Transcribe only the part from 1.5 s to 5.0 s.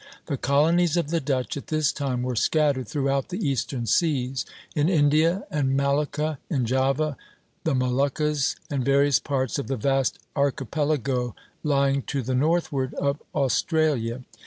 at this time were scattered throughout the eastern seas, in